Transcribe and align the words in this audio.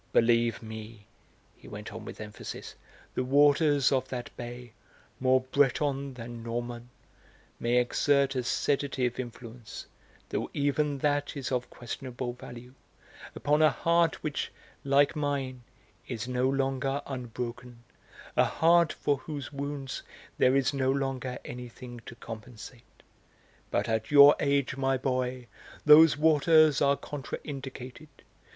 Believe 0.13 0.63
me," 0.63 1.05
he 1.55 1.67
went 1.67 1.93
on 1.93 2.05
with 2.05 2.19
emphasis, 2.19 2.73
"the 3.13 3.23
waters 3.23 3.91
of 3.91 4.09
that 4.09 4.35
bay 4.35 4.73
more 5.19 5.41
Breton 5.41 6.15
than 6.15 6.41
Norman 6.41 6.89
may 7.59 7.77
exert 7.77 8.33
a 8.33 8.41
sedative 8.41 9.19
influence, 9.19 9.85
though 10.29 10.49
even 10.55 10.97
that 10.97 11.37
is 11.37 11.51
of 11.51 11.69
questionable 11.69 12.33
value, 12.33 12.73
upon 13.35 13.61
a 13.61 13.69
heart 13.69 14.23
which, 14.23 14.51
like 14.83 15.15
mine, 15.15 15.61
is 16.07 16.27
no 16.27 16.49
longer 16.49 17.03
unbroken, 17.05 17.83
a 18.35 18.45
heart 18.45 18.91
for 18.91 19.17
whose 19.17 19.53
wounds 19.53 20.01
there 20.39 20.55
is 20.55 20.73
no 20.73 20.89
longer 20.91 21.37
anything 21.45 21.99
to 22.07 22.15
compensate. 22.15 23.03
But 23.69 23.87
at 23.87 24.09
your 24.09 24.35
age, 24.39 24.75
my 24.75 24.97
boy, 24.97 25.45
those 25.85 26.17
waters 26.17 26.81
are 26.81 26.97
contra 26.97 27.37
indicated.... 27.43 28.09